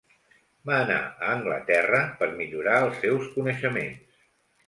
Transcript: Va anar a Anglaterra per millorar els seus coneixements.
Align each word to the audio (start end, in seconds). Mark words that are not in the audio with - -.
Va 0.69 0.77
anar 0.83 0.95
a 1.01 1.27
Anglaterra 1.33 1.99
per 2.21 2.29
millorar 2.39 2.79
els 2.87 2.97
seus 3.05 3.27
coneixements. 3.35 4.19